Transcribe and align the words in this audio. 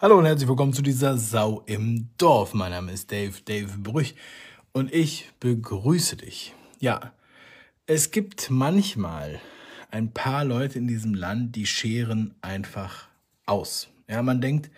Hallo 0.00 0.16
und 0.16 0.26
herzlich 0.26 0.48
willkommen 0.48 0.72
zu 0.72 0.80
dieser 0.80 1.16
Sau 1.16 1.64
im 1.66 2.10
Dorf. 2.18 2.54
Mein 2.54 2.70
Name 2.70 2.92
ist 2.92 3.10
Dave, 3.10 3.34
Dave 3.44 3.78
Brüch 3.78 4.14
und 4.70 4.94
ich 4.94 5.28
begrüße 5.40 6.18
dich. 6.18 6.54
Ja, 6.78 7.12
es 7.86 8.12
gibt 8.12 8.48
manchmal 8.48 9.40
ein 9.90 10.12
paar 10.12 10.44
Leute 10.44 10.78
in 10.78 10.86
diesem 10.86 11.14
Land, 11.14 11.56
die 11.56 11.66
scheren 11.66 12.36
einfach 12.42 13.08
aus. 13.44 13.88
Ja, 14.06 14.22
man 14.22 14.40
denkt, 14.40 14.70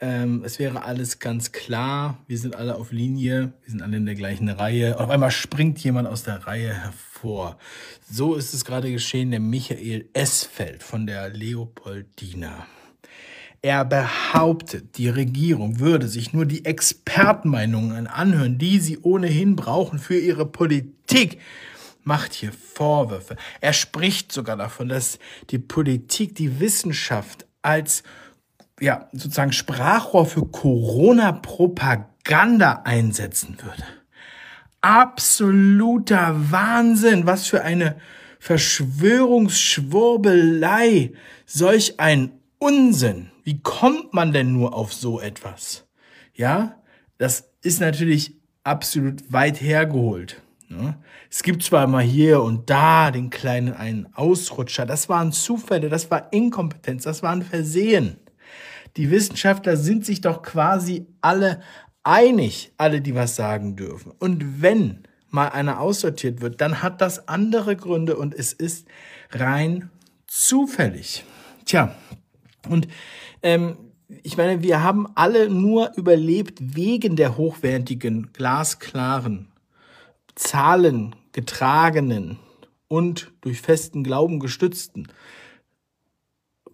ähm, 0.00 0.42
es 0.44 0.58
wäre 0.58 0.82
alles 0.82 1.20
ganz 1.20 1.52
klar, 1.52 2.18
wir 2.26 2.36
sind 2.36 2.56
alle 2.56 2.74
auf 2.74 2.90
Linie, 2.90 3.52
wir 3.62 3.70
sind 3.70 3.82
alle 3.82 3.98
in 3.98 4.04
der 4.04 4.16
gleichen 4.16 4.48
Reihe. 4.48 4.96
Und 4.96 5.04
auf 5.04 5.10
einmal 5.10 5.30
springt 5.30 5.78
jemand 5.78 6.08
aus 6.08 6.24
der 6.24 6.44
Reihe 6.44 6.74
hervor. 6.74 7.56
So 8.10 8.34
ist 8.34 8.52
es 8.52 8.64
gerade 8.64 8.90
geschehen, 8.90 9.30
der 9.30 9.38
Michael 9.38 10.08
Esfeld 10.12 10.82
von 10.82 11.06
der 11.06 11.28
Leopoldina. 11.28 12.66
Er 13.66 13.84
behauptet, 13.84 14.96
die 14.96 15.08
Regierung 15.08 15.80
würde 15.80 16.06
sich 16.06 16.32
nur 16.32 16.46
die 16.46 16.64
Expertenmeinungen 16.64 18.06
anhören, 18.06 18.58
die 18.58 18.78
sie 18.78 18.98
ohnehin 18.98 19.56
brauchen 19.56 19.98
für 19.98 20.16
ihre 20.16 20.46
Politik. 20.46 21.40
Macht 22.04 22.32
hier 22.32 22.52
Vorwürfe. 22.52 23.34
Er 23.60 23.72
spricht 23.72 24.30
sogar 24.30 24.56
davon, 24.56 24.88
dass 24.88 25.18
die 25.50 25.58
Politik, 25.58 26.36
die 26.36 26.60
Wissenschaft 26.60 27.44
als 27.60 28.04
ja, 28.78 29.08
sozusagen 29.10 29.50
Sprachrohr 29.50 30.26
für 30.26 30.46
Corona-Propaganda 30.46 32.82
einsetzen 32.84 33.56
würde. 33.60 33.82
Absoluter 34.80 36.36
Wahnsinn. 36.52 37.26
Was 37.26 37.48
für 37.48 37.64
eine 37.64 37.96
Verschwörungsschwurbelei. 38.38 41.14
Solch 41.46 41.98
ein 41.98 42.35
Unsinn. 42.58 43.30
Wie 43.44 43.60
kommt 43.60 44.14
man 44.14 44.32
denn 44.32 44.52
nur 44.52 44.74
auf 44.74 44.92
so 44.92 45.20
etwas? 45.20 45.86
Ja, 46.34 46.82
das 47.18 47.50
ist 47.62 47.80
natürlich 47.80 48.34
absolut 48.64 49.32
weit 49.32 49.60
hergeholt. 49.60 50.42
Ne? 50.68 50.96
Es 51.30 51.42
gibt 51.42 51.62
zwar 51.62 51.86
mal 51.86 52.02
hier 52.02 52.42
und 52.42 52.68
da 52.68 53.10
den 53.10 53.30
kleinen 53.30 53.72
einen 53.72 54.12
Ausrutscher, 54.14 54.86
das 54.86 55.08
waren 55.08 55.32
Zufälle, 55.32 55.88
das 55.88 56.10
war 56.10 56.32
Inkompetenz, 56.32 57.04
das 57.04 57.22
waren 57.22 57.42
Versehen. 57.42 58.16
Die 58.96 59.10
Wissenschaftler 59.10 59.76
sind 59.76 60.04
sich 60.04 60.20
doch 60.20 60.42
quasi 60.42 61.06
alle 61.20 61.60
einig, 62.02 62.72
alle, 62.78 63.00
die 63.00 63.14
was 63.14 63.36
sagen 63.36 63.76
dürfen. 63.76 64.12
Und 64.18 64.62
wenn 64.62 65.04
mal 65.28 65.48
einer 65.48 65.80
aussortiert 65.80 66.40
wird, 66.40 66.60
dann 66.60 66.82
hat 66.82 67.00
das 67.00 67.28
andere 67.28 67.76
Gründe 67.76 68.16
und 68.16 68.34
es 68.34 68.52
ist 68.52 68.86
rein 69.30 69.90
zufällig. 70.26 71.24
Tja, 71.64 71.94
und 72.68 72.88
ähm, 73.42 73.76
ich 74.22 74.36
meine, 74.36 74.62
wir 74.62 74.82
haben 74.82 75.08
alle 75.14 75.50
nur 75.50 75.92
überlebt 75.96 76.76
wegen 76.76 77.16
der 77.16 77.36
hochwertigen, 77.36 78.32
glasklaren, 78.32 79.48
zahlengetragenen 80.36 82.38
und 82.88 83.32
durch 83.40 83.60
festen 83.60 84.04
Glauben 84.04 84.38
gestützten 84.38 85.08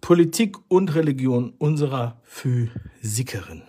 Politik 0.01 0.57
und 0.67 0.93
Religion 0.95 1.53
unserer 1.57 2.21
Physikerin. 2.23 3.63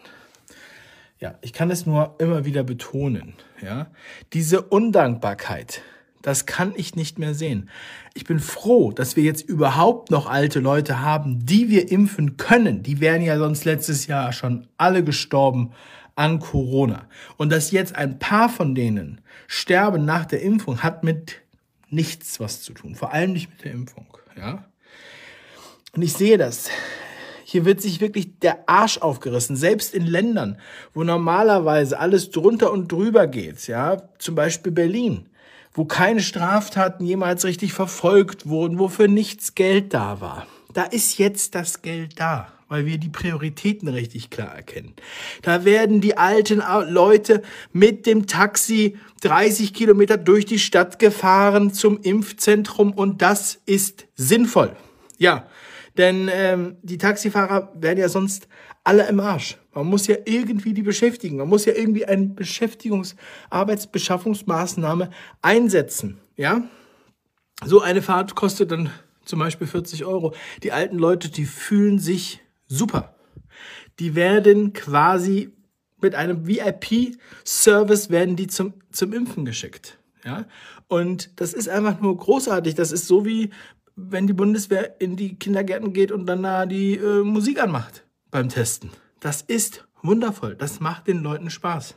Ja, 1.20 1.38
ich 1.42 1.52
kann 1.52 1.70
es 1.70 1.86
nur 1.86 2.16
immer 2.18 2.44
wieder 2.44 2.64
betonen. 2.64 3.34
Ja, 3.62 3.92
diese 4.32 4.62
Undankbarkeit, 4.62 5.82
das 6.24 6.46
kann 6.46 6.72
ich 6.74 6.96
nicht 6.96 7.18
mehr 7.18 7.34
sehen. 7.34 7.68
Ich 8.14 8.24
bin 8.24 8.40
froh, 8.40 8.92
dass 8.92 9.14
wir 9.14 9.22
jetzt 9.24 9.46
überhaupt 9.46 10.10
noch 10.10 10.26
alte 10.26 10.58
Leute 10.58 11.02
haben, 11.02 11.44
die 11.44 11.68
wir 11.68 11.92
impfen 11.92 12.38
können. 12.38 12.82
Die 12.82 13.00
wären 13.00 13.20
ja 13.20 13.36
sonst 13.36 13.66
letztes 13.66 14.06
Jahr 14.06 14.32
schon 14.32 14.66
alle 14.78 15.04
gestorben 15.04 15.72
an 16.16 16.38
Corona. 16.38 17.06
Und 17.36 17.52
dass 17.52 17.72
jetzt 17.72 17.94
ein 17.94 18.18
paar 18.18 18.48
von 18.48 18.74
denen 18.74 19.20
sterben 19.46 20.06
nach 20.06 20.24
der 20.24 20.40
Impfung, 20.40 20.82
hat 20.82 21.04
mit 21.04 21.42
nichts 21.90 22.40
was 22.40 22.62
zu 22.62 22.72
tun. 22.72 22.94
Vor 22.94 23.12
allem 23.12 23.34
nicht 23.34 23.50
mit 23.50 23.62
der 23.62 23.72
Impfung. 23.72 24.06
Ja. 24.34 24.64
Und 25.94 26.00
ich 26.00 26.14
sehe 26.14 26.38
das. 26.38 26.70
Hier 27.44 27.66
wird 27.66 27.82
sich 27.82 28.00
wirklich 28.00 28.38
der 28.38 28.66
Arsch 28.66 28.96
aufgerissen, 28.96 29.56
selbst 29.56 29.92
in 29.92 30.06
Ländern, 30.06 30.56
wo 30.94 31.04
normalerweise 31.04 31.98
alles 31.98 32.30
drunter 32.30 32.72
und 32.72 32.90
drüber 32.90 33.26
geht, 33.26 33.66
ja, 33.66 34.08
zum 34.18 34.34
Beispiel 34.34 34.72
Berlin 34.72 35.28
wo 35.74 35.84
keine 35.84 36.20
Straftaten 36.20 37.04
jemals 37.04 37.44
richtig 37.44 37.72
verfolgt 37.72 38.48
wurden, 38.48 38.78
wofür 38.78 39.08
nichts 39.08 39.54
Geld 39.54 39.92
da 39.92 40.20
war. 40.20 40.46
Da 40.72 40.84
ist 40.84 41.18
jetzt 41.18 41.54
das 41.54 41.82
Geld 41.82 42.18
da, 42.18 42.48
weil 42.68 42.86
wir 42.86 42.98
die 42.98 43.08
Prioritäten 43.08 43.88
richtig 43.88 44.30
klar 44.30 44.54
erkennen. 44.54 44.94
Da 45.42 45.64
werden 45.64 46.00
die 46.00 46.16
alten 46.16 46.62
Leute 46.88 47.42
mit 47.72 48.06
dem 48.06 48.26
Taxi 48.26 48.96
30 49.22 49.74
Kilometer 49.74 50.16
durch 50.16 50.46
die 50.46 50.58
Stadt 50.58 50.98
gefahren 50.98 51.72
zum 51.72 52.00
Impfzentrum 52.00 52.92
und 52.92 53.20
das 53.20 53.60
ist 53.66 54.06
sinnvoll. 54.14 54.76
Ja, 55.18 55.46
denn 55.96 56.28
ähm, 56.32 56.76
die 56.82 56.98
Taxifahrer 56.98 57.72
werden 57.74 57.98
ja 57.98 58.08
sonst 58.08 58.48
alle 58.82 59.08
im 59.08 59.20
Arsch. 59.20 59.56
Man 59.72 59.86
muss 59.86 60.06
ja 60.06 60.16
irgendwie 60.24 60.74
die 60.74 60.82
beschäftigen. 60.82 61.36
Man 61.36 61.48
muss 61.48 61.64
ja 61.64 61.74
irgendwie 61.74 62.04
eine 62.04 62.26
Beschäftigungs-, 62.26 63.16
Arbeitsbeschaffungsmaßnahme 63.50 65.10
einsetzen. 65.42 66.20
Ja? 66.36 66.62
So 67.64 67.80
eine 67.80 68.02
Fahrt 68.02 68.34
kostet 68.34 68.70
dann 68.70 68.90
zum 69.24 69.38
Beispiel 69.38 69.66
40 69.66 70.04
Euro. 70.04 70.34
Die 70.62 70.72
alten 70.72 70.98
Leute, 70.98 71.30
die 71.30 71.46
fühlen 71.46 71.98
sich 71.98 72.40
super. 72.66 73.14
Die 73.98 74.14
werden 74.14 74.72
quasi 74.72 75.50
mit 76.00 76.14
einem 76.14 76.46
VIP-Service 76.46 78.10
werden 78.10 78.36
die 78.36 78.48
zum, 78.48 78.74
zum 78.92 79.12
Impfen 79.12 79.44
geschickt. 79.44 79.98
Ja? 80.24 80.46
Und 80.88 81.40
das 81.40 81.54
ist 81.54 81.68
einfach 81.68 82.00
nur 82.00 82.16
großartig. 82.16 82.74
Das 82.74 82.92
ist 82.92 83.06
so 83.06 83.24
wie, 83.24 83.50
wenn 83.96 84.26
die 84.26 84.32
Bundeswehr 84.32 85.00
in 85.00 85.16
die 85.16 85.36
Kindergärten 85.36 85.92
geht 85.92 86.12
und 86.12 86.26
dann 86.26 86.42
da 86.42 86.66
die 86.66 86.96
äh, 86.96 87.22
Musik 87.22 87.60
anmacht 87.60 88.04
beim 88.30 88.48
Testen. 88.48 88.90
Das 89.20 89.42
ist 89.42 89.86
wundervoll. 90.02 90.56
Das 90.56 90.80
macht 90.80 91.06
den 91.06 91.22
Leuten 91.22 91.50
Spaß. 91.50 91.94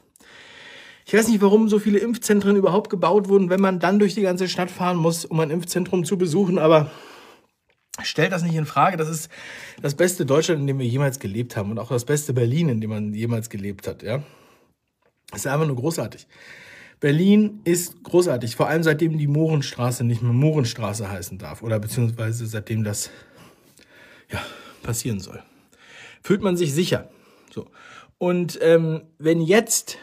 Ich 1.06 1.14
weiß 1.14 1.30
nicht, 1.30 1.42
warum 1.42 1.70
so 1.70 1.80
viele 1.80 2.00
Impfzentren 2.00 2.56
überhaupt 2.56 2.90
gebaut 2.90 3.30
wurden, 3.30 3.50
wenn 3.50 3.62
man 3.62 3.80
dann 3.80 3.98
durch 3.98 4.14
die 4.14 4.22
ganze 4.22 4.48
Stadt 4.50 4.70
fahren 4.70 4.98
muss, 4.98 5.26
um 5.26 5.40
ein 5.40 5.52
Impfzentrum 5.52 6.04
zu 6.04 6.18
besuchen, 6.18 6.60
aber 6.60 6.92
stellt 8.04 8.32
das 8.34 8.44
nicht 8.44 8.56
in 8.56 8.66
Frage. 8.66 8.98
Das 8.98 9.10
ist 9.10 9.30
das 9.82 9.96
beste 9.96 10.26
Deutschland, 10.26 10.62
in 10.62 10.68
dem 10.68 10.80
wir 10.80 10.86
jemals 10.86 11.20
gelebt 11.20 11.56
haben 11.56 11.72
und 11.72 11.80
auch 11.80 11.90
das 11.90 12.06
beste 12.06 12.34
Berlin, 12.34 12.70
in 12.70 12.82
dem 12.82 12.90
man 12.90 13.14
jemals 13.14 13.50
gelebt 13.50 13.88
hat, 13.88 14.04
ja. 14.04 14.22
Das 15.32 15.42
ist 15.42 15.48
einfach 15.48 15.68
nur 15.68 15.76
großartig. 15.76 16.28
Berlin 17.00 17.62
ist 17.64 18.04
großartig, 18.04 18.56
vor 18.56 18.68
allem 18.68 18.84
seitdem 18.84 19.18
die 19.18 19.28
Mohrenstraße 19.28 20.04
nicht 20.04 20.22
mehr 20.22 20.34
Mohrenstraße 20.34 21.10
heißen 21.10 21.38
darf 21.38 21.62
oder 21.62 21.80
beziehungsweise 21.80 22.48
seitdem 22.48 22.84
das 22.84 23.12
ja, 24.32 24.42
passieren 24.82 25.20
soll 25.20 25.44
fühlt 26.28 26.42
man 26.42 26.58
sich 26.58 26.74
sicher. 26.74 27.10
So. 27.52 27.72
Und 28.18 28.60
ähm, 28.62 29.04
wenn 29.18 29.40
jetzt 29.40 29.98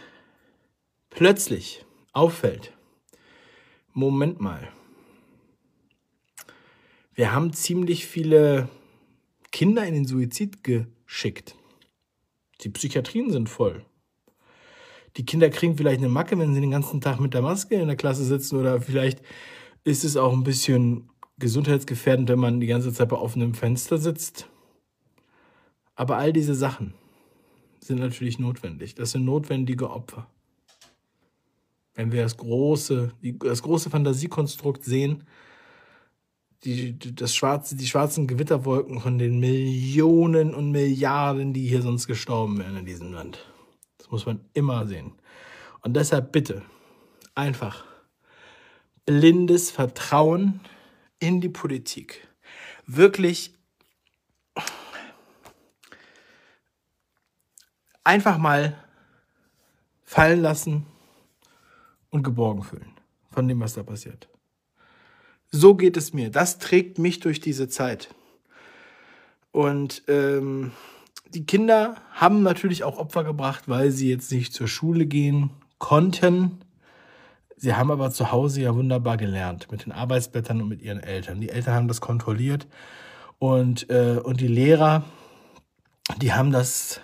plötzlich 1.10 1.84
auffällt, 2.14 2.72
Moment 3.92 4.40
mal, 4.40 4.68
wir 7.12 7.32
haben 7.32 7.52
ziemlich 7.52 8.06
viele 8.06 8.70
Kinder 9.52 9.86
in 9.86 9.92
den 9.92 10.06
Suizid 10.06 10.64
geschickt. 10.64 11.56
Die 12.62 12.70
Psychiatrien 12.70 13.30
sind 13.30 13.50
voll. 13.50 13.84
Die 15.16 15.24
Kinder 15.24 15.48
kriegen 15.50 15.76
vielleicht 15.76 15.98
eine 15.98 16.08
Macke, 16.08 16.38
wenn 16.38 16.54
sie 16.54 16.60
den 16.60 16.70
ganzen 16.70 17.00
Tag 17.00 17.20
mit 17.20 17.34
der 17.34 17.42
Maske 17.42 17.76
in 17.76 17.86
der 17.86 17.96
Klasse 17.96 18.24
sitzen 18.24 18.56
oder 18.56 18.80
vielleicht 18.80 19.22
ist 19.84 20.04
es 20.04 20.16
auch 20.16 20.32
ein 20.32 20.44
bisschen 20.44 21.08
gesundheitsgefährdend, 21.38 22.28
wenn 22.28 22.38
man 22.38 22.60
die 22.60 22.66
ganze 22.66 22.92
Zeit 22.92 23.08
bei 23.08 23.16
offenem 23.16 23.54
Fenster 23.54 23.98
sitzt. 23.98 24.48
Aber 25.94 26.16
all 26.16 26.32
diese 26.32 26.54
Sachen 26.54 26.94
sind 27.80 28.00
natürlich 28.00 28.38
notwendig. 28.38 28.94
Das 28.94 29.12
sind 29.12 29.24
notwendige 29.24 29.90
Opfer. 29.90 30.26
Wenn 31.94 32.10
wir 32.10 32.22
das 32.22 32.36
große, 32.36 33.12
das 33.40 33.62
große 33.62 33.90
Fantasiekonstrukt 33.90 34.84
sehen, 34.84 35.24
die, 36.64 36.98
das 36.98 37.34
schwarze, 37.34 37.76
die 37.76 37.86
schwarzen 37.86 38.26
Gewitterwolken 38.26 39.00
von 39.00 39.18
den 39.18 39.38
Millionen 39.38 40.54
und 40.54 40.72
Milliarden, 40.72 41.52
die 41.52 41.68
hier 41.68 41.82
sonst 41.82 42.06
gestorben 42.06 42.58
wären 42.58 42.78
in 42.78 42.86
diesem 42.86 43.12
Land. 43.12 43.46
Das 44.04 44.10
muss 44.10 44.26
man 44.26 44.44
immer 44.52 44.86
sehen. 44.86 45.12
Und 45.80 45.94
deshalb 45.94 46.30
bitte 46.30 46.60
einfach 47.34 47.86
blindes 49.06 49.70
Vertrauen 49.70 50.60
in 51.20 51.40
die 51.40 51.48
Politik. 51.48 52.28
Wirklich 52.86 53.54
einfach 58.04 58.36
mal 58.36 58.76
fallen 60.02 60.42
lassen 60.42 60.84
und 62.10 62.24
geborgen 62.24 62.62
fühlen 62.62 62.92
von 63.30 63.48
dem, 63.48 63.58
was 63.60 63.72
da 63.72 63.82
passiert. 63.82 64.28
So 65.50 65.76
geht 65.76 65.96
es 65.96 66.12
mir. 66.12 66.30
Das 66.30 66.58
trägt 66.58 66.98
mich 66.98 67.20
durch 67.20 67.40
diese 67.40 67.68
Zeit. 67.68 68.14
Und 69.50 70.02
ähm, 70.08 70.72
die 71.34 71.44
Kinder 71.44 71.96
haben 72.12 72.42
natürlich 72.42 72.84
auch 72.84 72.98
Opfer 72.98 73.24
gebracht, 73.24 73.64
weil 73.68 73.90
sie 73.90 74.10
jetzt 74.10 74.30
nicht 74.30 74.52
zur 74.52 74.68
Schule 74.68 75.06
gehen 75.06 75.50
konnten. 75.78 76.60
Sie 77.56 77.74
haben 77.74 77.90
aber 77.90 78.10
zu 78.10 78.30
Hause 78.30 78.62
ja 78.62 78.74
wunderbar 78.74 79.16
gelernt 79.16 79.70
mit 79.70 79.84
den 79.84 79.92
Arbeitsblättern 79.92 80.62
und 80.62 80.68
mit 80.68 80.82
ihren 80.82 81.00
Eltern. 81.00 81.40
Die 81.40 81.50
Eltern 81.50 81.74
haben 81.74 81.88
das 81.88 82.00
kontrolliert 82.00 82.66
und, 83.38 83.90
äh, 83.90 84.20
und 84.22 84.40
die 84.40 84.48
Lehrer, 84.48 85.04
die 86.18 86.32
haben 86.32 86.52
das 86.52 87.00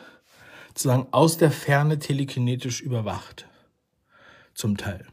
sozusagen 0.68 1.08
aus 1.10 1.36
der 1.36 1.50
Ferne 1.50 1.98
telekinetisch 1.98 2.80
überwacht. 2.80 3.46
Zum 4.54 4.76
Teil. 4.76 5.06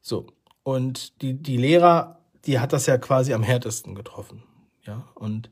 So. 0.00 0.26
Und 0.62 1.20
die, 1.22 1.34
die 1.34 1.56
Lehrer, 1.56 2.20
die 2.44 2.58
hat 2.58 2.72
das 2.72 2.86
ja 2.86 2.98
quasi 2.98 3.34
am 3.34 3.42
härtesten 3.42 3.94
getroffen. 3.94 4.42
Ja, 4.84 5.06
und 5.14 5.50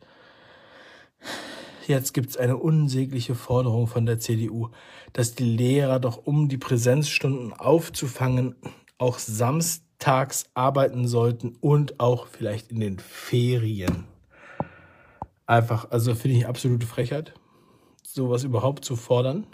jetzt 1.88 2.14
gibt 2.14 2.30
es 2.30 2.36
eine 2.36 2.56
unsägliche 2.56 3.34
Forderung 3.34 3.86
von 3.86 4.06
der 4.06 4.18
CDU, 4.18 4.68
dass 5.12 5.34
die 5.34 5.44
Lehrer 5.44 6.00
doch, 6.00 6.26
um 6.26 6.48
die 6.48 6.58
Präsenzstunden 6.58 7.52
aufzufangen, 7.52 8.54
auch 8.98 9.18
samstags 9.18 10.46
arbeiten 10.54 11.06
sollten 11.06 11.56
und 11.60 12.00
auch 12.00 12.26
vielleicht 12.26 12.70
in 12.70 12.80
den 12.80 12.98
Ferien. 12.98 14.04
Einfach, 15.46 15.90
also 15.90 16.14
finde 16.14 16.38
ich 16.38 16.46
absolute 16.46 16.86
Frechheit, 16.86 17.34
sowas 18.02 18.44
überhaupt 18.44 18.84
zu 18.84 18.96
fordern. 18.96 19.46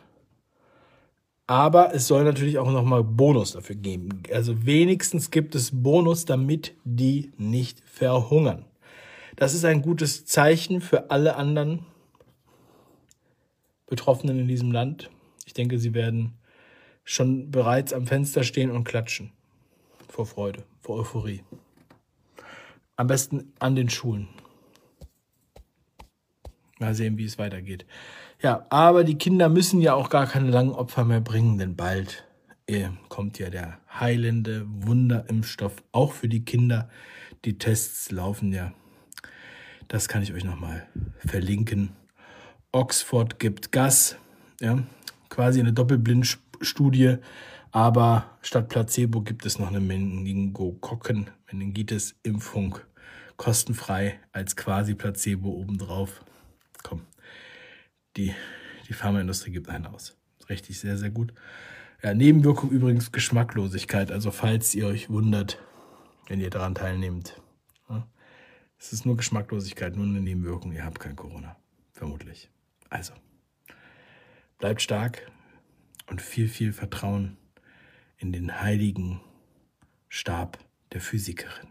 Aber 1.46 1.92
es 1.94 2.06
soll 2.06 2.22
natürlich 2.22 2.58
auch 2.58 2.70
nochmal 2.70 3.02
Bonus 3.02 3.52
dafür 3.52 3.74
geben. 3.74 4.22
Also 4.32 4.66
wenigstens 4.66 5.32
gibt 5.32 5.56
es 5.56 5.82
Bonus, 5.82 6.24
damit 6.24 6.74
die 6.84 7.32
nicht 7.38 7.82
verhungern. 7.84 8.66
Das 9.34 9.54
ist 9.54 9.64
ein 9.64 9.82
gutes 9.82 10.24
Zeichen 10.26 10.80
für 10.80 11.10
alle 11.10 11.34
anderen 11.34 11.86
Betroffenen 13.90 14.38
in 14.38 14.48
diesem 14.48 14.72
Land. 14.72 15.10
Ich 15.44 15.52
denke, 15.52 15.78
sie 15.78 15.92
werden 15.92 16.32
schon 17.04 17.50
bereits 17.50 17.92
am 17.92 18.06
Fenster 18.06 18.44
stehen 18.44 18.70
und 18.70 18.84
klatschen. 18.84 19.32
Vor 20.08 20.26
Freude, 20.26 20.64
vor 20.80 20.96
Euphorie. 21.00 21.42
Am 22.96 23.08
besten 23.08 23.52
an 23.58 23.74
den 23.74 23.90
Schulen. 23.90 24.28
Mal 26.78 26.94
sehen, 26.94 27.18
wie 27.18 27.24
es 27.24 27.38
weitergeht. 27.38 27.84
Ja, 28.40 28.64
aber 28.70 29.04
die 29.04 29.18
Kinder 29.18 29.48
müssen 29.48 29.80
ja 29.80 29.94
auch 29.94 30.08
gar 30.08 30.26
keine 30.26 30.50
langen 30.50 30.72
Opfer 30.72 31.04
mehr 31.04 31.20
bringen, 31.20 31.58
denn 31.58 31.76
bald 31.76 32.24
äh, 32.66 32.88
kommt 33.08 33.38
ja 33.38 33.50
der 33.50 33.78
heilende 33.92 34.66
Wunderimpfstoff 34.66 35.82
auch 35.92 36.12
für 36.12 36.28
die 36.28 36.44
Kinder. 36.44 36.88
Die 37.44 37.58
Tests 37.58 38.10
laufen 38.10 38.52
ja. 38.52 38.72
Das 39.88 40.08
kann 40.08 40.22
ich 40.22 40.32
euch 40.32 40.44
nochmal 40.44 40.86
verlinken. 41.18 41.90
Oxford 42.72 43.38
gibt 43.38 43.70
Gas, 43.72 44.16
ja, 44.60 44.82
quasi 45.28 45.60
eine 45.60 45.72
Doppelblindstudie, 45.72 47.16
aber 47.72 48.38
statt 48.42 48.68
Placebo 48.68 49.22
gibt 49.22 49.46
es 49.46 49.58
noch 49.58 49.68
eine 49.68 49.80
Meningokokken-Meningitis-Impfung 49.80 52.78
kostenfrei 53.36 54.20
als 54.32 54.54
quasi 54.54 54.94
Placebo 54.94 55.50
obendrauf. 55.50 56.22
Komm, 56.82 57.02
die, 58.16 58.34
die 58.88 58.92
Pharmaindustrie 58.92 59.50
gibt 59.50 59.68
einen 59.68 59.86
aus. 59.86 60.16
Richtig, 60.48 60.78
sehr, 60.78 60.96
sehr 60.98 61.10
gut. 61.10 61.34
Ja, 62.02 62.14
Nebenwirkung 62.14 62.70
übrigens 62.70 63.10
Geschmacklosigkeit. 63.12 64.12
Also 64.12 64.30
falls 64.30 64.74
ihr 64.74 64.86
euch 64.86 65.10
wundert, 65.10 65.58
wenn 66.28 66.40
ihr 66.40 66.50
daran 66.50 66.74
teilnehmt. 66.74 67.40
Ja, 67.88 68.06
es 68.78 68.92
ist 68.92 69.06
nur 69.06 69.16
Geschmacklosigkeit, 69.16 69.96
nur 69.96 70.06
eine 70.06 70.20
Nebenwirkung. 70.20 70.72
Ihr 70.72 70.84
habt 70.84 71.00
kein 71.00 71.16
Corona. 71.16 71.56
Vermutlich. 71.92 72.50
Also, 72.90 73.14
bleibt 74.58 74.82
stark 74.82 75.30
und 76.08 76.20
viel, 76.20 76.48
viel 76.48 76.72
Vertrauen 76.72 77.38
in 78.18 78.32
den 78.32 78.60
heiligen 78.60 79.20
Stab 80.08 80.58
der 80.92 81.00
Physikerin. 81.00 81.68